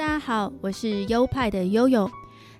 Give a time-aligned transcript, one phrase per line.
[0.00, 2.10] 大家好，我是优派的悠悠，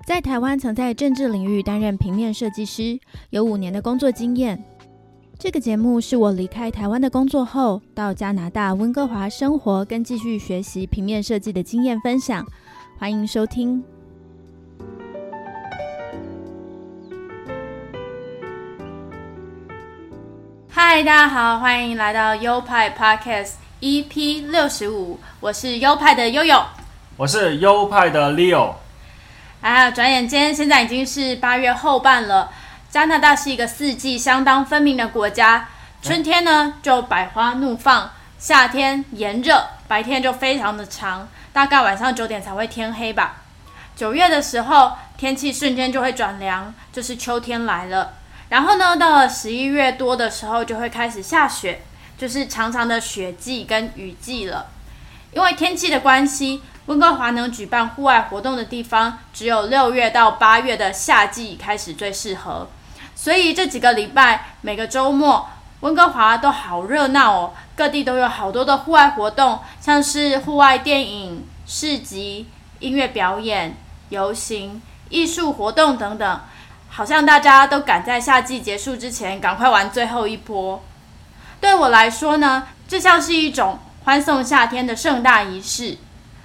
[0.04, 3.00] 在台湾曾在政治领域担任平面设计师，
[3.30, 4.62] 有五年的工作经验。
[5.38, 12.46] 这个节目是我离开台湾的工作后，到加拿大温哥华生活跟继续学习平面设计的经验分享，
[12.98, 13.82] 欢迎收听。
[20.68, 26.54] 嗨，大家好，欢迎来到优派 Podcast EP 六十五，我是优派的悠悠。
[27.20, 28.76] 我是优派的 Leo。
[29.60, 32.50] 哎呀，转眼间现在已经是八月后半了。
[32.88, 35.68] 加拿大是一个四季相当分明的国家，
[36.00, 43.42] 春天呢就百花怒放，夏天炎热，白天就非常的长，大概晚上九点才会天黑吧。
[43.94, 48.14] 九月的时候，天气瞬间就会转凉，就是秋天来了。
[48.48, 51.82] 然后呢，到了十一月多的时候，就会开始下雪，
[52.16, 54.68] 就是长长的雪季跟雨季了。
[55.34, 56.62] 因为天气的关系。
[56.90, 62.66] 温哥华能举办户外活动的地方，只有六月到八月的夏季开始最适合。
[63.14, 65.48] 所以这几个礼拜，每个周末，
[65.82, 72.48] 温哥华都好热闹哦，各地都有好多的户外活动，像是户外电影、市集、
[72.80, 73.76] 音乐表演、
[74.08, 76.40] 游行、艺术活动等等，
[76.88, 80.82] 好像大家都赶在夏季结束之前，赶快玩最后一波。
[81.60, 85.96] 对我来说呢，这像是一种欢送夏天的盛大仪式。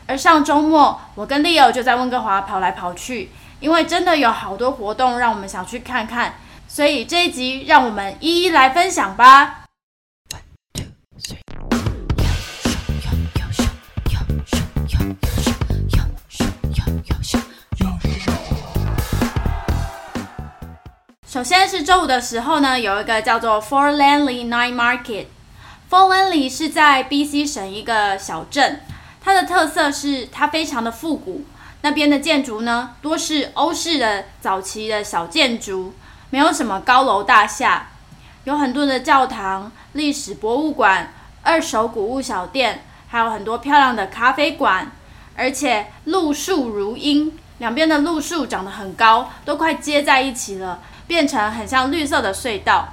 [0.07, 6.35] 而上周末，我跟 Leo 就在温哥华跑来跑去，因为真的有好多活动让我们想去看看，
[6.67, 9.61] 所以这一集让我们一一来分享吧。
[21.27, 25.25] 首先是周五的时候呢，有一个叫做 f o r l a n l y Night Market。
[25.89, 28.81] f o r l a n l y 是在 BC 省一个小镇。
[29.25, 31.43] 它的特色是它非常的复古，
[31.81, 35.95] 那边的建筑呢多是欧式的早期的小建筑，
[36.29, 37.87] 没有什么高楼大厦，
[38.43, 44.91] 有很多的教堂、历史博物馆、二手古物小店，还有很多漂亮的咖啡馆，
[45.35, 52.89] 而且路树如茵，两边的路树长得很高，都快接在一起了，变成很像绿色的隧道。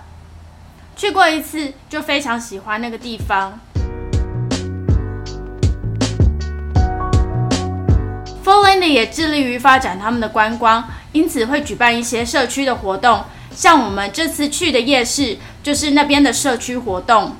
[0.96, 3.60] 去过一次就非常喜欢那个地方。
[8.52, 13.24] 多伦也致力于发展他们的观光，因此会举办一些社区的活动。
[13.50, 17.34] 像我们这次去的夜市，就是那边的社区活动。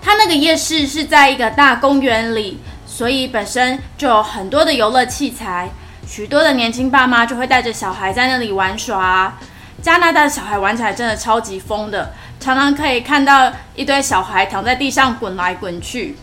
[0.00, 5.70] 它那个夜市是在一个大公园里，所以本身就有很多的游乐器材。
[6.06, 9.36] 许多的年轻爸妈就会带着小孩在那里玩耍。
[9.82, 16.16] 加拿大的小孩玩起来真的超级疯的，常常可以看到一堆小孩躺在地上滚来滚去。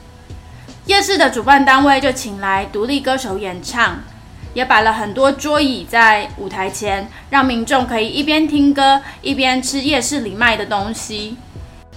[0.89, 3.99] 夜市的主办单位就请来独立歌手演唱，
[4.55, 11.37] 也摆了很多桌椅在舞台前，让民众可以一边听歌一边吃夜市里卖的东西。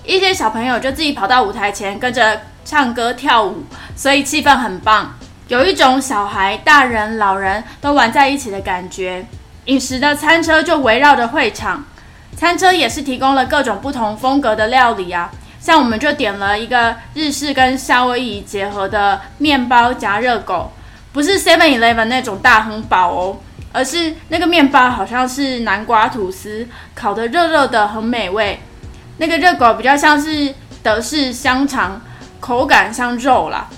[0.04, 3.64] 一些小朋友就自己跑到舞台前跟着唱歌跳舞，
[3.97, 5.14] 所以气氛很棒，
[5.48, 9.24] 有一种小孩、大人、老人都玩在一起的感觉。
[9.64, 11.86] 饮食的餐车就围绕着会场，
[12.36, 15.32] 餐车也是提供了各种不同风格的料理啊。
[15.62, 20.72] 像我们就点了一个日式跟夏威夷结合的面包夹热狗，
[21.12, 23.38] 不是 Seven Eleven 那种大亨堡哦，
[23.72, 28.60] 而是那个面包好像是南瓜吐司烤的热热的，很美味。
[29.18, 30.52] 那个热狗比较像是
[30.82, 32.02] 德式香肠，
[32.40, 33.68] 口感像肉啦。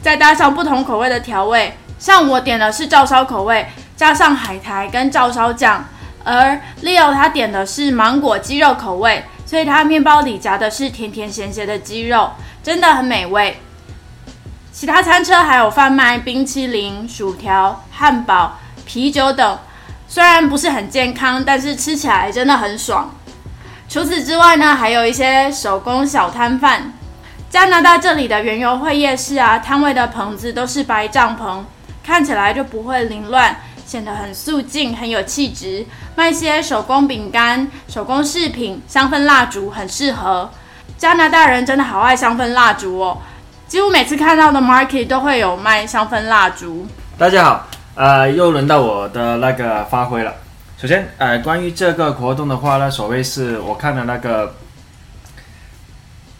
[0.00, 5.84] 再搭上不同口味的调味，像我点的是照烧口味，加上海苔跟照烧酱，
[6.22, 9.24] 而 Leo 他点的是芒果鸡肉口味。
[9.48, 12.32] 所以它面包里夹的是甜甜咸咸的鸡肉，
[12.62, 13.56] 真的很美味。
[14.70, 19.58] 其他餐车还有贩卖冰淇淋、薯条、汉堡、啤酒等，
[20.06, 23.14] 虽然不是很健康，但是吃起来真的很爽。
[23.88, 26.92] 除此之外呢，还有一些手工小摊贩。
[27.48, 31.64] 加拿大这里的原油会夜市啊，摊位的棚子都是白帐篷，
[32.04, 33.56] 看起来就不会凌乱。
[33.88, 35.82] 显得很素净，很有气质。
[36.14, 40.50] 卖些手工饼干、手工饰品、香氛蜡烛，很适合。
[40.98, 43.16] 加拿大人真的好爱香氛蜡烛哦，
[43.66, 46.86] 几乎每次看到的 market 都会有卖香氛蜡烛。
[47.16, 50.34] 大家好，呃，又轮到我的那个发挥了。
[50.76, 54.54] 首先，呃，关于这个活动的话呢，所谓是我看的那个。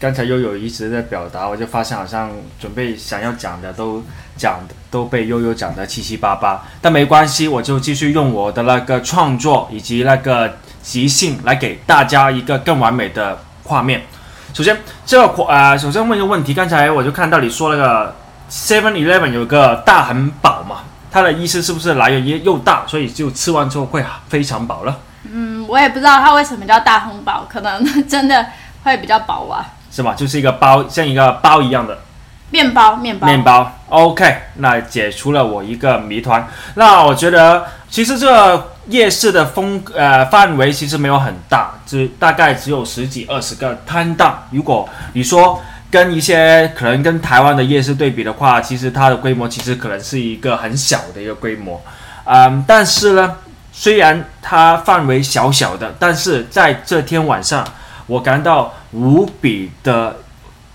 [0.00, 2.30] 刚才悠悠一直在表达，我就发现好像
[2.60, 4.00] 准备想要讲的都
[4.36, 4.60] 讲
[4.92, 14.02] 都被悠悠讲的七七八八，但没关系，我就继续用我的那个创作以及那个即兴来给大家一个更完美的画面。
[14.54, 18.14] 首先，这个呃，首先问一个问题，刚才我就看到你说那个
[18.48, 25.00] Seven Eleven 有个大很饱嘛，它的意思是不是来源于又大，所以就吃完之后会非常饱了？
[25.28, 28.46] 嗯，我也不知道它为什么叫大亨堡，可能真的
[28.84, 29.66] 会比较饱啊。
[29.90, 30.14] 是吧？
[30.14, 31.98] 就是一个包，像一个包一样的
[32.50, 33.72] 面包，面包，面包。
[33.88, 36.46] OK，那解除了我一个谜团。
[36.74, 44.46] 那我觉得，其实这夜市的风呃范围其实没有很大，只大概只有十几二十个摊档。
[44.50, 45.60] 如果你说
[45.90, 51.80] 跟一些可能跟台湾的夜市对比的话，其实它的规模其实可能是一个很小的一个规模。
[52.24, 53.36] 嗯，但是呢，
[53.72, 57.66] 虽然它范围小小的，但是在这天晚上。
[58.08, 60.16] 我感到无比的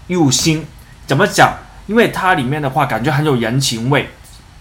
[0.07, 0.65] 用心，
[1.05, 1.53] 怎么讲？
[1.87, 4.09] 因为它里面的话，感觉很有人情味。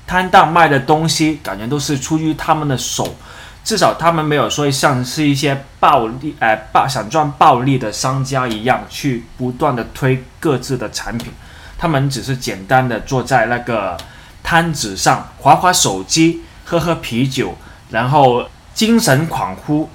[0.06, 3.14] 摊档卖的东西，感觉都是出于他们的手，
[3.62, 11.32] 至少他们没有说像是一些暴利，哎，暴想赚暴利的商家一样，去不断的推各自的产品。
[11.78, 13.96] 他们只是简单的坐在那个
[14.42, 17.54] 摊子上，划划手机，喝喝啤酒，
[17.90, 19.86] 然后精神恍惚。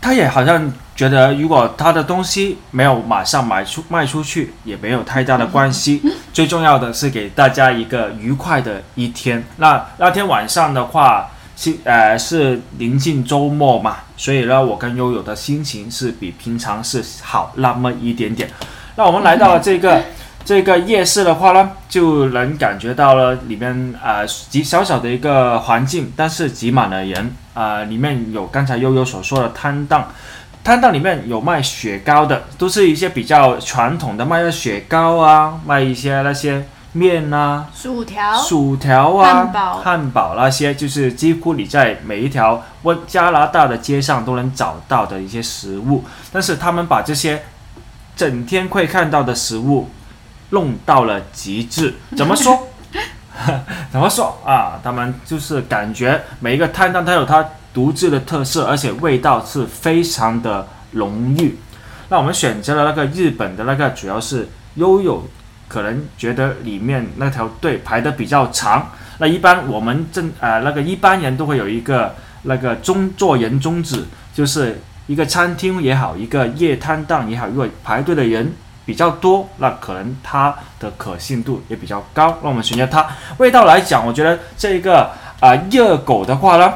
[0.00, 0.72] 他也好像。
[0.96, 6.00] 觉得如果他的东西没有马上卖出卖出去，也没有太大的关系。
[6.32, 9.44] 最重要的是给大家一个愉快的一天。
[9.56, 18.48] 那那天晚上的话，是呃是临近周末嘛，所以呢，我跟悠悠的心情是比平常是好那么一点点。
[18.94, 20.00] 那我们来到了这个
[20.44, 30.08] 这个夜市的话呢，就能感觉到了里面呃极小小的一个环境，但是挤满了人啊，里面有刚才悠悠所说的摊档。
[30.64, 46.02] 摊档里面有卖雪糕的，都是一些比较传统的，卖的雪糕啊，卖一些那些面啊，薯条、薯条啊，汉堡、汉堡那些，就是几乎你在每一条温加拿大的街上都能找到的一些食物。
[46.32, 47.42] 但是他们把这些
[48.16, 49.90] 整天会看到的食物
[50.48, 52.68] 弄到了极致，怎么说？
[53.92, 54.80] 怎么说啊？
[54.82, 57.46] 他们就是感觉每一个摊档它有它。
[57.74, 61.58] 独自的特色，而且味道是非常的浓郁。
[62.08, 65.26] 那我们选择了那个日本的那个，主要是悠悠
[65.66, 68.92] 可能觉得里面那条队排的比较长。
[69.18, 78.52] 那一般我们正呃那个一般人都会有一个那个中做人宗旨，就是一个餐厅也好，一个夜摊档也好，如果排队的人
[78.86, 82.38] 比较多，那可能它的可信度也比较高。
[82.42, 83.04] 那我们选择它。
[83.38, 85.10] 味道来讲，我觉得这一个
[85.40, 86.72] 啊热狗的话呢。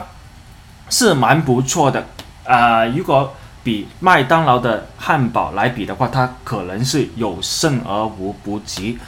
[0.90, 2.04] 是蛮不错的，
[2.44, 8.98] 啊，如果比麦当劳的汉堡来比的话，它可能是有胜而无不及。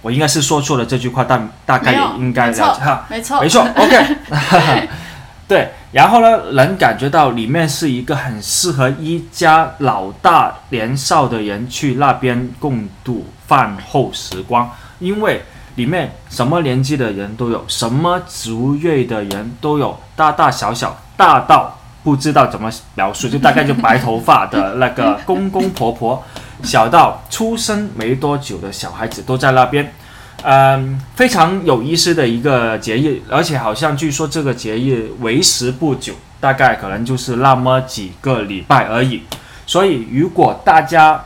[0.00, 4.88] 我应该是说错了这句话，但大概也应该了解哈，没错，没错，OK，
[5.46, 15.42] 对，然后呢，能感觉到里面是一个很适合一家老大年少的人去那边共度饭后时光，因为。
[15.76, 26.22] 里面什么年纪的人都有，什么族裔的人都有，大大小小，大到不知道怎么描述，就大概就白头发的那个公公婆婆，
[26.62, 29.94] 小到出生没多久的小孩子都在那边，
[30.42, 39.22] 嗯，非常有意思的一个节日，而且好像据说这个节日为时不久，大概可能就是那么几个礼拜而已，
[39.64, 41.24] 所以如果大家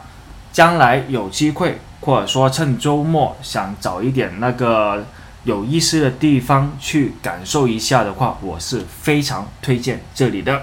[0.53, 1.81] 将来有机会。
[2.01, 5.05] 或者说趁周末想找一点那个
[5.45, 10.63] 有意思的地方去感受一下的话，我是非常推荐这里的。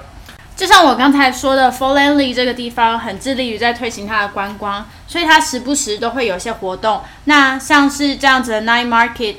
[0.55, 7.01] 就像我刚才说的 f o l l a n l y 这个地方很致力于在推行它的观光，所以它时不时都会有一些活动。
[7.25, 9.37] 那像是这样子的 Night Market，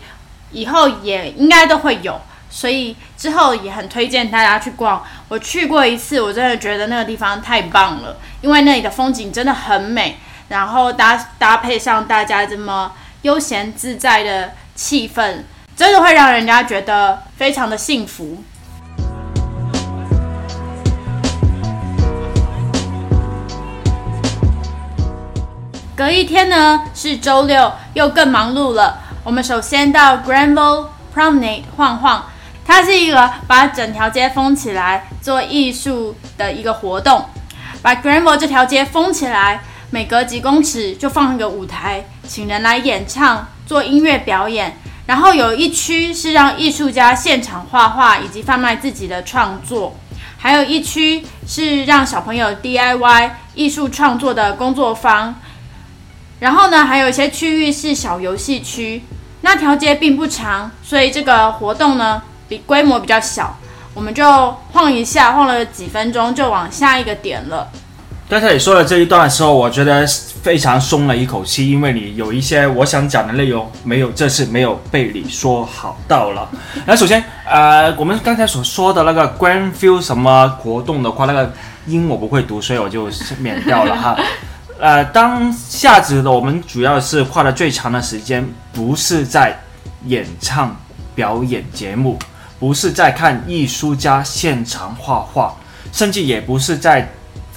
[0.51, 2.21] 以后也应该都会有，
[2.51, 5.05] 所以之后也很推荐大家去逛。
[5.29, 10.19] 我去过一次，我真的觉得那个地方太棒了，因为那里的风景真的很美。
[10.49, 15.43] 然后搭搭配上大家这么悠闲自在的气氛，
[15.75, 18.45] 真的会让人家觉得非常的幸福。
[25.97, 28.99] 隔一天呢是周六，又更忙碌了。
[29.23, 32.27] 我们首先到 Granville Promenade 晃晃，
[32.67, 37.25] 它是一个把整条街封起来做艺术的一个活动，
[37.81, 39.63] 把 Granville 这条街封起来。
[39.95, 44.77] 每隔几公尺就放一个舞台，请人来演唱、做音乐表演。
[45.07, 49.97] 然后有一区是让艺术家现场画画以及贩卖自己的创作，
[50.37, 55.33] 还有一区是让小朋友 DIY 艺术创作的工作坊。
[56.41, 59.01] 然后呢，还有一些区域是小游戏区。
[59.43, 63.57] 那条街并不长，所以这个活动呢比规模比较小，
[63.95, 67.71] 我们就晃一下，晃了几分钟就往下一个点了。
[68.27, 70.05] 刚才你说的这一段的时候，我觉得
[70.43, 76.49] 非常松了一口气，因为你有一些我想讲的内容没有这次没有被你说好到了。
[76.87, 81.53] 那首先，呃，我们刚才所说的那个 Grand f i e l 什么活动的话，那个
[81.87, 84.17] 音我不会读，所以我就免掉了哈。
[84.81, 89.55] 呃，当下子的我们主要是花的最长的时间，不是在
[90.07, 90.75] 演唱
[91.15, 92.19] 表演节目，
[92.59, 95.55] 不是在看艺术家现场画画，
[95.93, 97.09] 甚至也不是在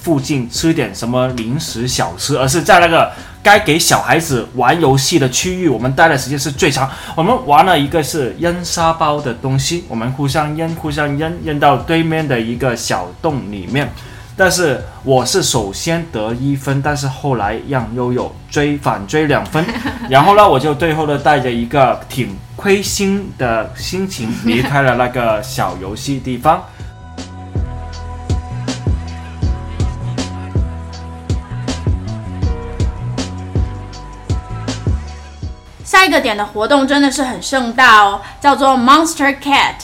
[0.08, 3.12] 附近吃点什么零食小吃，而是在那个
[3.42, 6.90] 该给小孩子玩游戏的区域，我们待的时间是最长。
[7.14, 13.92] 我们玩了一个是扔沙包的东西，我们互相扔，互相扔，扔到对面的一个小洞里面。
[14.34, 19.62] 但是我是首先得一分，但是后来让悠悠追反追两分，
[20.08, 26.64] 然后呢，我就最后呢带着一个挺亏心的心情离开了那个小游戏地方。
[35.98, 39.74] 下一个点的活动真的是很盛大哦，叫做 Monster Cat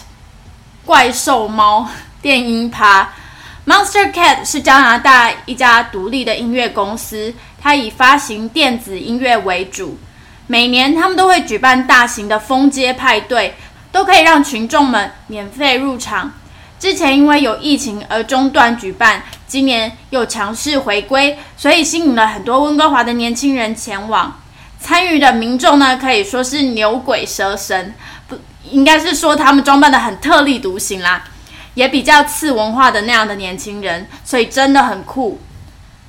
[0.87, 1.89] 怪兽猫
[2.23, 3.09] 电音趴。
[3.67, 9.99] Monster Cat 是加拿大一家独立的音乐公司，它以发行电子音乐为主。
[10.47, 13.57] 每年他们都会举办大型的封街派对，
[13.91, 16.33] 都可以让群众们免费入场。
[16.79, 24.41] 之前因为有疫情而中断举办，今年又强势回归，所以吸引了很多温哥华的年轻人前往。
[24.85, 27.95] 参与的民众呢，可以说是牛鬼蛇神，
[28.29, 28.37] 不
[28.71, 31.25] 应该是说他们装扮的很特立独行啦，
[31.73, 35.41] 也比较次文化的那样的年轻人，所以真的很酷。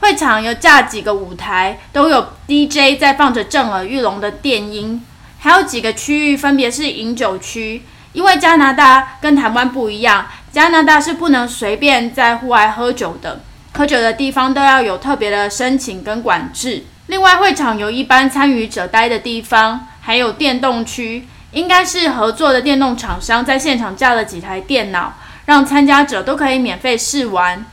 [0.01, 5.01] 会场有架几个舞台，都有 DJ 在放着震耳欲聋的电音，
[5.39, 13.39] 还有几个区域分别是饮酒区，因为加拿大跟台湾不一样，加拿大是不能随便在户外喝酒的，
[13.74, 16.84] 喝酒的地方都要有特别的申请跟管制。
[17.07, 25.13] 另外，会场有一般参与者待的地方，还有电动区，应该是合作的电动厂商在现场架了几台电脑，
[25.45, 27.63] 让参加者都可以免费试玩。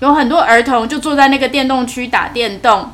[0.00, 2.92] 有很多儿童就坐在那个电动区打电动。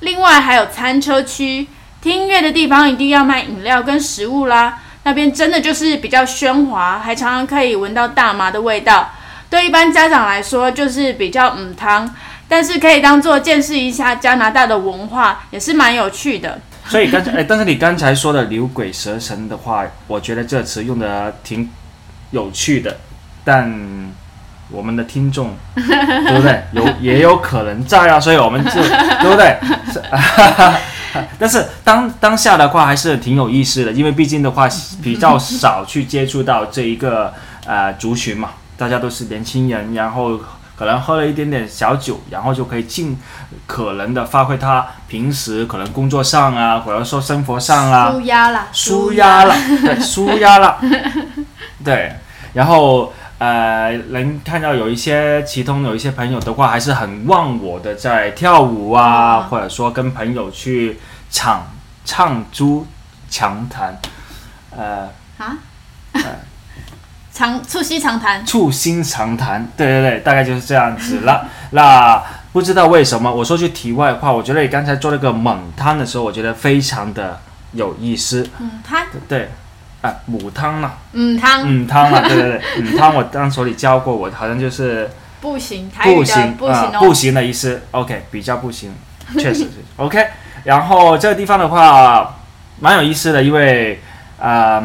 [0.00, 1.68] 另外还有餐车区，
[2.02, 4.80] 听音乐的地方一定要卖饮料跟食物啦。
[5.04, 9.10] 那边真的就是比较喧哗，还常常可以闻到大麻的味道。
[9.48, 12.12] 对一般家长来说，就是比较嗯汤。
[12.48, 16.60] 但是可以当做见识一下加拿大的文化，也是蛮有趣的。
[16.86, 21.70] 所以刚才，哎，但是你刚才说的“牛鬼蛇神”的话，我觉得这词用的挺
[22.30, 22.98] 有趣的，
[23.42, 23.72] 但
[24.70, 26.62] 我们的听众，对不对？
[26.72, 29.56] 有也有可能在啊，所以我们就对不对？
[31.38, 34.68] 但是当当下的话还是挺有意思的，因为毕竟的话
[35.02, 37.32] 比较少去接触到这一个
[37.64, 40.38] 呃族群嘛，大家都是年轻人，然后。
[40.76, 43.16] 可能喝了一点点小酒，然后就可以尽
[43.66, 50.78] 可能的发挥他平时可能工作上啊，或者说生活上啊，舒压了，舒压了，对，舒压了，
[51.84, 52.12] 对。
[52.54, 60.98] 然后呃，能看到有一些其中有一些朋友的话，还是很忘我的在跳舞啊，或者说跟朋友去
[61.30, 61.66] 唱
[62.04, 62.86] 唱珠
[63.28, 63.98] 强谈，
[64.70, 65.56] 呃啊。
[67.34, 71.48] 长促膝长谈，促膝长谈，对对对，大概就是这样子了。
[71.72, 72.22] 那
[72.52, 77.40] 不知道为什么，我说句题外话，我觉得你刚才做那个猛汤的时候，我觉得非常的
[77.72, 78.48] 有意思。
[78.60, 79.50] 嗯，汤对，
[80.00, 80.92] 啊，母汤嘛。
[81.10, 81.66] 母，汤。
[81.66, 85.10] 母，汤嘛，对对对，母，汤我当时你教过我，好像就是
[85.42, 87.82] 不行，不行，不行，不行的意思。
[87.90, 88.94] OK，比较不行，
[89.36, 90.24] 确实是 OK。
[90.62, 92.36] 然后这个地方的话，
[92.78, 94.00] 蛮有意思的，因为
[94.38, 94.80] 啊，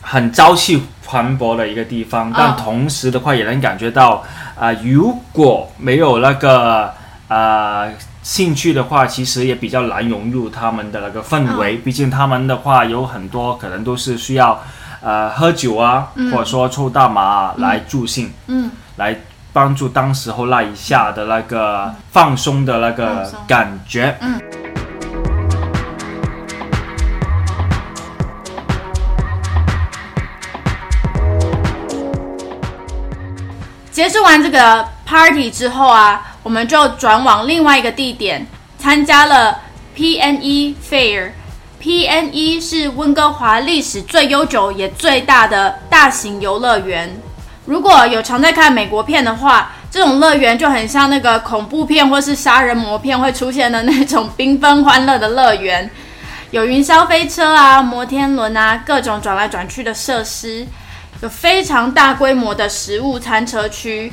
[0.00, 0.84] 很朝气。
[1.10, 4.22] 蓬勃的一个地方，但同时的话也能感觉到，
[4.60, 6.92] 啊，如果没有那个
[7.28, 7.90] 呃
[8.22, 11.78] 兴趣的话，其实也比较难融入他们的那个氛围。
[11.78, 14.62] 毕竟他们的话有很多可能都是需要，
[15.00, 19.16] 呃，喝酒啊，或者说抽大麻来助兴，嗯，来
[19.54, 24.38] 帮助当时候那一下的那个放松的那个感觉，嗯。
[33.98, 38.46] 结束完这个 party 之后啊，我们就转往另外一个地点，
[38.78, 39.58] 参加了
[39.96, 41.32] PNE Fair。
[41.82, 47.20] PNE 是温哥华历史最悠久也最大的大型游乐园。
[47.64, 55.90] 如果有常在看美国片的话，这种乐园就很像那个恐怖片或是杀人魔片会出现的那种 缤纷欢乐的乐园，
[56.52, 60.64] 有云霄飞车啊、摩天轮啊，各种转来转去的设施。
[61.20, 64.12] 有非常大规模的食物餐车区，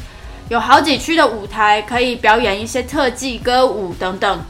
[0.50, 4.42] 有好几区的舞台可以表演一些特技、歌舞等等，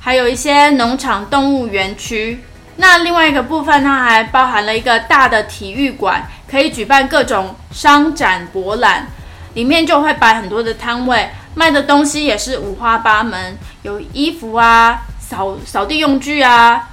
[0.00, 2.42] 还有一些农场动物园区。
[2.76, 9.06] 那另外一个部分，它还包含了一个大的体育馆，可以举办各种商展博览，
[9.52, 16.88] 里面就会摆很多的摊位，卖的东西也是五花八门，有衣服啊、扫扫地用具啊、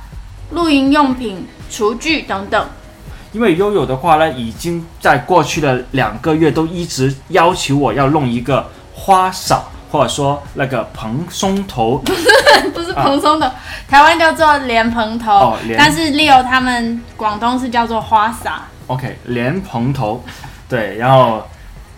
[0.52, 2.70] 露营用品、厨具等等。
[3.32, 12.02] 因为悠悠的话呢，已经在过去的两个月都一直要求我要弄一个花洒，或者说那个蓬松头。
[12.74, 13.50] 不是蓬松头，
[13.88, 18.64] 台湾叫做莲蓬头，哦但是 Leo 他们广东是叫做花洒。
[18.88, 20.24] OK，莲蓬头，
[20.70, 21.44] 对，然后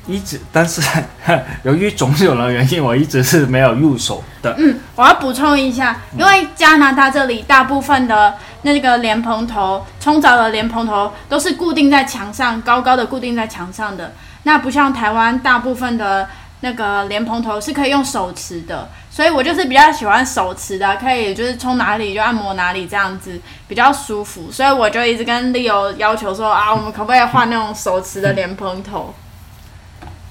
[0.10, 0.82] 一直，但是
[1.63, 4.56] 由于种种的原因，我一直是没有入手的。
[4.58, 14.13] 嗯，我要补充一下，因为加拿大这里大部分的那个莲蓬头，冲澡的莲蓬头都是固定在墙上，高高的固定在墙上的。
[14.44, 16.28] 那不像台湾大部分的
[16.62, 24.50] 那个莲蓬头是可以用手持的，所以我就是比较喜欢手持的，可以就是冲哪里就按摩哪里这样子比较舒服。
[24.51, 29.13] 所以我就一直跟 Leo 要求说啊，我们可不可以换那种手持的莲蓬头？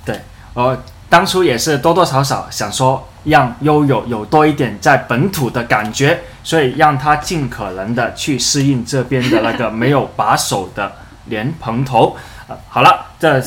[0.09, 0.19] 对，
[0.55, 0.75] 我
[1.11, 10.91] 当初也是多多少少想说，让悠悠有多一点在本土的感觉，所以让他尽可能的去适应这边的那个没有把手的
[11.27, 12.17] 莲蓬头。
[12.49, 13.43] 呃，好了，这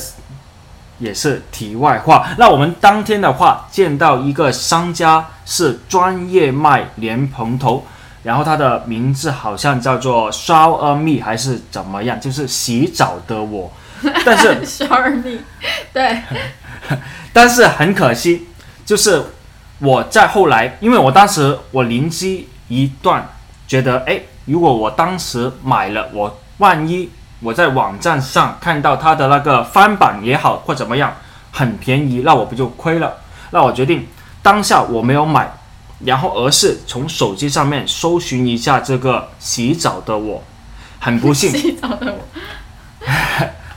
[1.00, 2.28] 也是题外话。
[2.38, 7.84] 那我们当天的话，见到一个商家是专业卖莲蓬头。
[8.22, 13.72] 然后他的名字好像叫做 Shower Me 还是怎么样，就是洗澡的我。
[14.26, 15.40] 但是 Sorry
[15.94, 16.22] 对，
[17.32, 18.48] 但是很可惜，
[18.86, 19.24] 就是
[19.80, 23.28] 我在后来，因为我当时我灵机一断，
[23.68, 31.16] 觉得哎，如果我当时买了，我万一我在网站上看到它的那个翻版也好或怎么样
[31.52, 33.18] 很便宜，那我不就亏了？
[33.52, 34.08] 那我决定
[34.42, 35.52] 当下我没有买，
[36.06, 40.44] 然后而是从手机上面搜寻一下这个洗澡的我，
[41.00, 42.20] 很不幸，洗澡的我。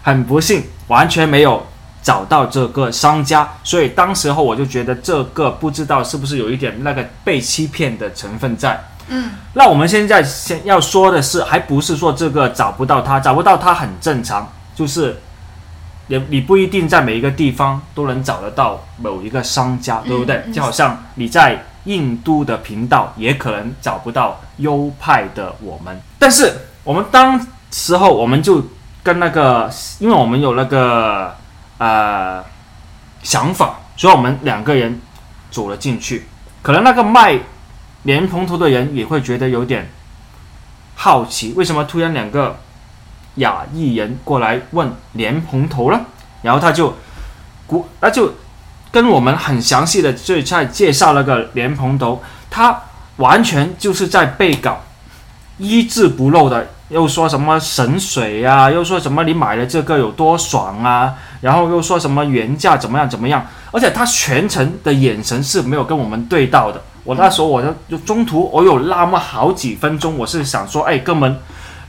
[0.04, 1.66] 很不幸，完全没有
[2.02, 8.78] 找到这个商家，所以当时候我就觉得这个不知道是不是有一点那个被欺骗的成分在。
[9.08, 15.18] 嗯，那我们现在先要说的是，还不是说这个找不到他，找不到他很正常，就是
[16.08, 20.42] 也你不一定在每一个地方都能找得到某一个商家，对不对？
[20.46, 27.40] 嗯就好像你在印度的频道也可能找不到优派的我们，但是我们当
[27.70, 28.62] 时候我们就
[29.04, 31.36] 跟那个，因为我们有那个
[31.78, 32.42] 呃
[33.22, 35.00] 想法，所以我们两个人
[35.50, 36.26] 走了进去。
[36.62, 37.38] 可能那个卖
[38.04, 39.90] 莲蓬头的人也会觉得有点
[40.96, 42.58] 好奇，为什么突然两个
[43.36, 46.00] 亚裔人过来问莲蓬头了？
[46.40, 46.94] 然后他就
[47.66, 48.32] 古，那就
[48.90, 52.82] 跟我们很详细的就在介绍那个莲蓬头，他
[53.16, 54.80] 完全就是在背稿，
[55.58, 66.80] 一字不漏的，又说什么神水呀、又说什么你买了这个有多爽啊，然后又说什么原价怎么样怎么样，而且他全程的眼神是没有跟我们对到的。
[67.02, 71.38] 我那时候我就就中途我有那么好几分钟，我是想说，哎，哥们，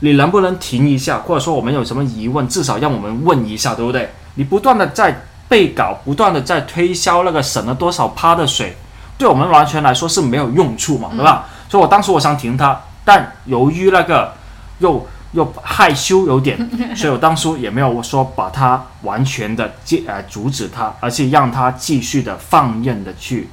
[0.00, 4.10] 你能不能停一下，或者说我们有什么疑问，至少让我们问一下，对不对？
[4.34, 8.76] 你不断的在背稿，不断的在推销那个省了多少趴的水，
[9.16, 11.46] 对我们完全来说是没有用处嘛，对吧？
[11.68, 14.32] 所以我当时我想停他，但由于那个
[14.78, 16.56] 又又害羞有点，
[16.96, 23.48] 所以我当初也没有说把他完全的戒呃阻止他，而是让他继续的放任的去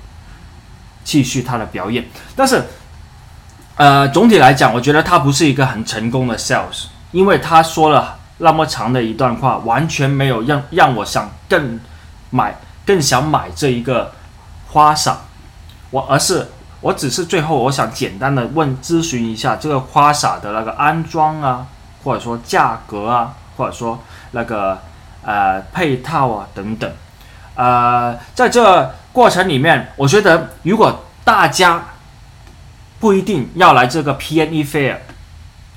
[1.04, 2.06] 继续他的表演。
[2.36, 2.64] 但是，
[3.76, 11.80] 呃，总体来讲，我觉得他不是一个很成功的 sales，因为他说了那么长的一段话，完全没有让让我想更
[12.30, 12.56] 买
[12.86, 14.14] 更想买这一个
[14.70, 15.18] 花洒，
[15.90, 16.50] 我而是
[16.84, 21.66] 我只是最后我想简单的问咨询一下这个花洒的那个安装啊，
[22.04, 23.98] 或者说价格啊，或者说
[24.32, 24.78] 那个
[25.24, 26.92] 呃配套啊等等。
[27.56, 31.82] 呃，在这过程里面，我觉得如果大家
[33.00, 34.98] 不一定要来这个 PNE Fair，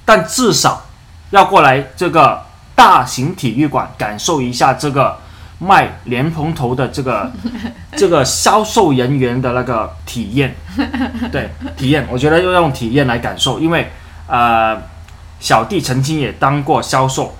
[0.05, 0.87] 但至少
[1.31, 2.43] 要过来这个
[2.75, 5.17] 大型体育馆感受一下这个
[5.59, 7.33] 卖莲蓬头的这个
[7.97, 10.55] 这个销售人员的那个体验，
[11.33, 13.91] 对体验，我觉得要用体验来感受，因为
[14.27, 14.81] 呃，
[15.41, 17.35] 小弟曾经也当过销售，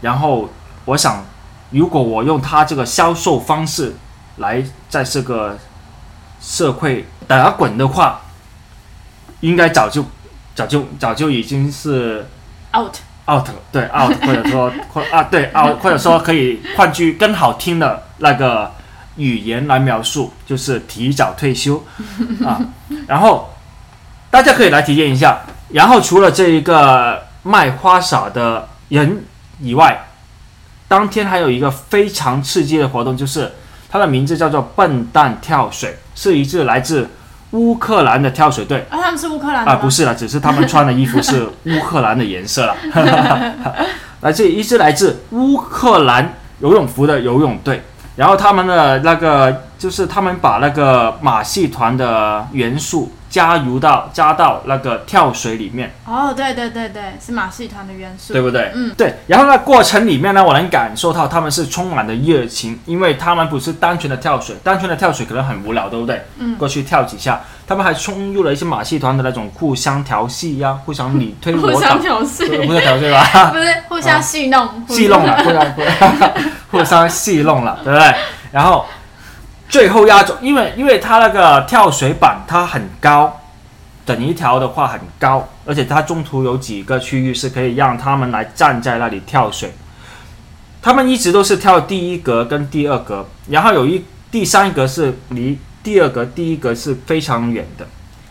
[0.00, 0.48] 然后
[0.84, 1.24] 我想，
[1.70, 3.94] 如果我用他这个销售方式
[4.38, 5.56] 来在这个
[6.40, 8.20] 社会打滚的话，
[9.40, 10.04] 应该早就
[10.54, 12.26] 早就早就已经是
[12.76, 12.96] out，
[13.28, 18.70] out 对 out 或者说或啊对 out 或者说可以换句更好听的那个
[19.16, 21.84] 语言来描述，就是提早退休
[22.44, 22.60] 啊。
[23.06, 23.54] 然后
[24.30, 25.40] 大家可以来体验一下。
[25.70, 29.24] 然后除了这一个卖花洒的人
[29.60, 30.06] 以外，
[30.86, 33.50] 当天还有一个非常刺激的活动，就是
[33.88, 37.08] 它的名字叫做“笨蛋跳水”，是一支来自
[37.54, 38.84] 乌克兰的跳水队。
[38.90, 42.76] 啊，他们是乌克兰啊，不是了，只是他们穿的衣服是 乌克兰的颜色了。
[44.20, 47.82] 来自一支来自乌克兰游泳服的游泳队，
[48.16, 58.72] 然后他们的那个就是他们把那个马戏团的元素加入到加到那个跳水里面，哦，对对对对，是马戏团的元素，对不对？
[58.74, 59.14] 嗯，对。
[59.26, 66.24] 然后呢，过程里面呢，我能感受到他们是充满了热情，因为他们不是单纯的跳水，单纯的跳水可能很无聊，对不对？
[66.38, 73.50] 嗯过去跳几下，他们还冲入了一些马戏团的那种互相调戏呀、互相你推互我挡，相调不戏，是互相调戏吧？
[73.52, 76.32] 不是互相戏弄，戏弄了，互相
[76.72, 78.14] 互相戏弄了，对不对？
[78.50, 78.86] 然后
[79.68, 83.40] 最后压轴，因为因为它那个跳水板它很高，
[84.06, 89.72] 整一条的话很高，而且它中途有几个区域是可以让他们来站在那里跳水。
[90.80, 97.86] 他们一直都是跳第一格跟第二格，然后有一第三格是离第二格、第一格是非常远的，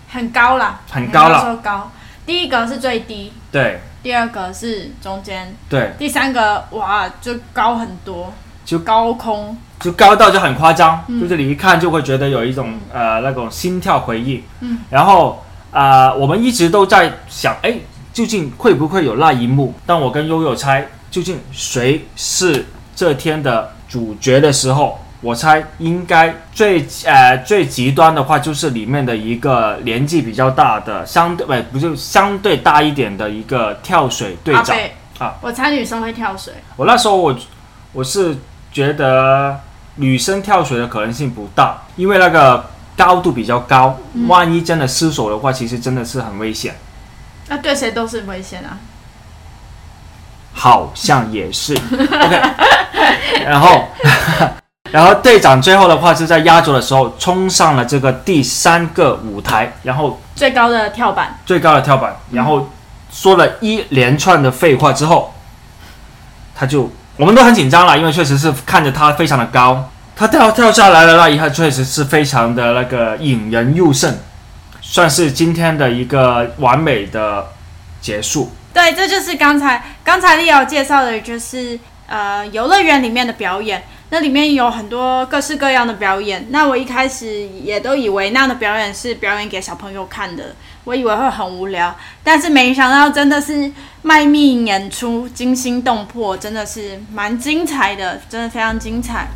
[0.10, 1.92] 很高了，很高了说高。
[2.26, 3.82] 第一格是最低，对。
[4.04, 8.34] 第二格是中间，对，第三格哇就高很多，
[8.66, 14.42] 就高空，就高到就很夸张，就是你一看就会觉得有一种呃那种心跳回应。
[14.62, 17.76] 嗯，然后啊、呃我们一直都在想，哎，
[18.14, 19.74] 究竟会不会有那一幕？
[19.86, 22.66] 当我跟悠悠猜究竟谁是
[22.96, 34.78] 这天的主角的时候，我猜应该最呃最极端的话，就是里面的一个年纪比较大的，相对不不就相对大一点的一个跳水队长。
[35.20, 37.36] 啊，我猜女生会跳水，我那时候我
[37.92, 38.36] 我是
[38.72, 39.60] 觉得
[39.96, 46.76] 女生跳水的可能性不大，因为那个高度比较高，万一真的失手的话，其实真的是很危险。
[47.48, 48.78] 那对谁都是危险啊。
[50.56, 52.42] 好像也是， OK，
[53.44, 53.88] 然后
[54.92, 62.70] 然后队长最后的话是在压轴的时候冲上了这个第三个舞台，然后最高的跳板，最高的跳板，然后
[63.12, 65.34] 说了一连串的废话之后，
[66.54, 74.18] 他就我们都很紧张了，因为确实是看着他非常的高，他跳跳下来了那一刻确实是非常的那个引人入胜，
[74.82, 77.48] 算是今天的一个完美的
[78.02, 78.52] 结束。
[78.74, 83.84] 对，这就是刚才刚才丽瑶介绍的，就是呃游乐园里面的表演。
[84.10, 86.46] 那里面有很多各式各样的表演。
[86.52, 99.28] 那我一开始也都以为那样的表演是表演给小朋友看的，我以为会很无聊，但是没想到真的是卖命演出，惊心动魄，真的是蛮精彩的，真的非常精彩。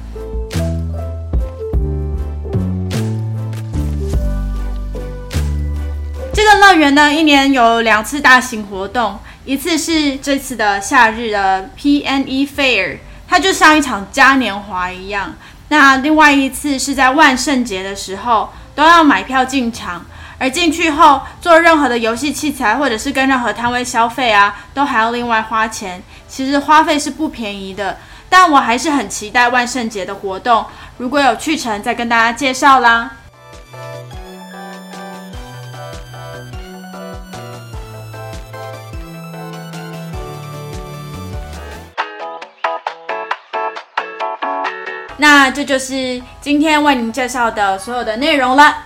[6.34, 15.34] 这个乐园呢，一年有两次大型活动，一次是这次的夏日的 PNE Fair，它就像一场嘉年华一样。
[15.70, 20.06] 那另外一次是在万圣节的时候，都要买票进场，
[20.40, 26.02] 而进去后做任何的游戏器材或者是跟任何摊位消费啊，都还要另外花钱。
[26.28, 27.98] 其实花费是不便宜的，
[28.30, 30.66] 但我还是很期待万圣节的活动。
[30.98, 33.12] 如果有去程，再跟大家介绍啦。
[45.20, 48.84] 那这就是今天为您介绍的所有的内容了，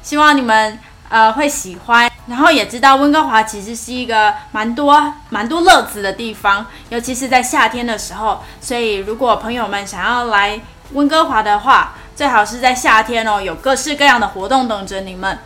[0.00, 0.78] 希望你们
[1.12, 8.42] 呃会喜欢，然后也知道温哥华其实是一个蛮多蛮多乐子的地方，尤其是在夏天的时候。
[8.62, 10.58] 所以如果朋友们想要来
[10.94, 15.38] 温哥华的话，最好是在夏天哦，有各式各样的活动等着你们。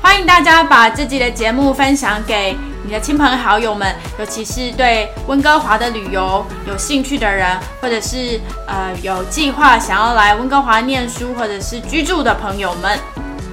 [0.00, 12.96] 欢迎大家把这集的节目分享给你的亲朋好友们，尤其是对温哥华的旅游有兴趣的人，或者是呃有计划想要来温哥华念书或者是居住的朋友们。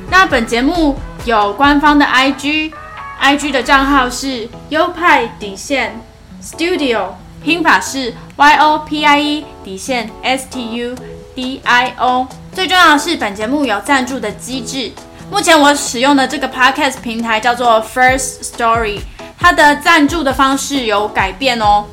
[0.09, 5.99] 那本节目有官方的 IG，IG 的账号是优派底线
[6.41, 7.07] Studio，
[7.43, 10.95] 拼法是 Y O P I E 底线 S T U
[11.35, 12.27] D I O。
[12.53, 14.91] 最重要的是，本节目有赞助的机制。
[15.31, 18.99] 目前我使用的这个 podcast 平台叫做 First Story，
[19.39, 21.85] 它的赞助的方式有改变哦。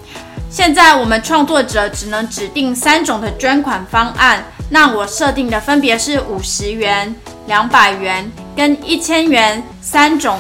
[0.50, 7.14] 现在我们创作者只能指定三种的捐款方案，那我设定的分别是五十元、
[7.50, 10.38] 两百元跟一千元三种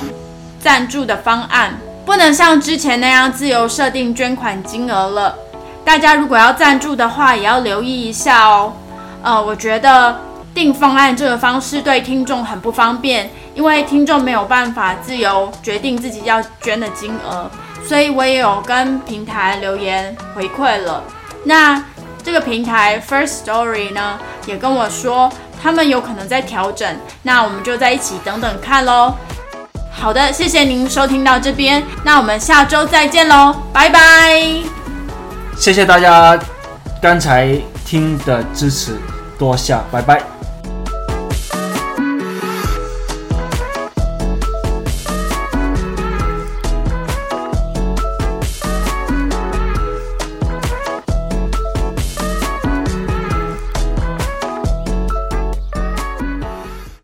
[0.60, 5.36] 赞助的方案，不能像之前那样自由设定捐款金额了。
[5.84, 8.72] 大家如果要赞助的话，也要留意一下哦。
[9.24, 10.20] 呃，我觉得
[10.54, 17.50] 定方案这个方式对听众很不方便，因为听众没有办法自由决定自己要捐的金额，
[17.84, 21.02] 所以我也有跟平台留言回馈了。
[21.42, 21.82] 那
[22.22, 25.28] 这个平台 First Story 呢，也跟我说
[25.62, 29.14] 他们有可能在调整，那我们就在一起等等看喽。
[29.92, 34.40] 好的，谢谢您收听到这边，那我们下周再见喽，拜拜。
[35.56, 36.38] 谢谢大家
[37.02, 38.96] 刚才听的支持，
[39.38, 40.29] 多谢，拜拜。